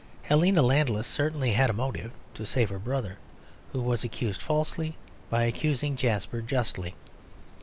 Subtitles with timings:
[0.23, 3.19] Helena Landless certainly had a motive; to save her brother,
[3.71, 4.95] who was accused falsely,
[5.29, 6.95] by accusing Jasper justly.